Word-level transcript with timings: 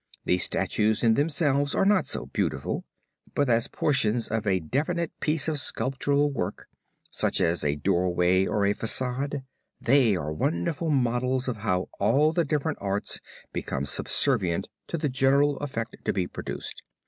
The 0.25 0.39
statues 0.39 1.03
in 1.03 1.13
themselves 1.13 1.75
are 1.75 1.85
not 1.85 2.07
so 2.07 2.25
beautiful, 2.25 2.83
but 3.35 3.47
as 3.51 3.67
portions 3.67 4.29
of 4.29 4.47
a 4.47 4.59
definite 4.59 5.11
piece 5.19 5.47
of 5.47 5.59
structural 5.59 6.31
work 6.31 6.67
such 7.11 7.39
as 7.39 7.63
a 7.63 7.75
doorway 7.75 8.47
or 8.47 8.65
a 8.65 8.73
facade, 8.73 9.43
they 9.79 10.15
are 10.15 10.33
wonderful 10.33 10.89
models 10.89 11.47
of 11.47 11.57
how 11.57 11.87
all 11.99 12.33
the 12.33 12.43
different 12.45 12.79
arts 12.81 13.21
became 13.53 13.85
subservient 13.85 14.69
to 14.87 14.97
the 14.97 15.07
general 15.07 15.57
effect 15.57 15.95
to 16.05 16.11
be 16.13 16.25
produced. 16.25 16.81